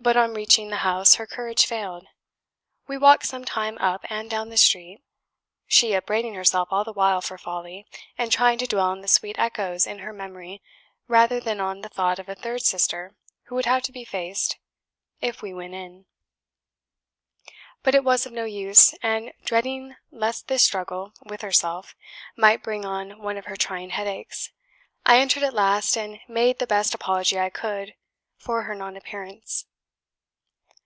[0.00, 2.06] But on reaching the house her courage failed.
[2.86, 5.02] We walked some time up and down the street;
[5.66, 7.84] she upbraiding herself all the while for folly,
[8.16, 10.62] and trying to dwell on the sweet echoes in her memory
[11.08, 13.16] rather than on the thought of a third sister
[13.46, 14.56] who would have to be faced
[15.20, 16.06] if we went in.
[17.82, 21.96] But it was of no use; and dreading lest this struggle with herself
[22.36, 24.52] might bring on one of her trying headaches,
[25.04, 27.96] I entered at last and made the best apology I could
[28.36, 29.64] for her non appearance.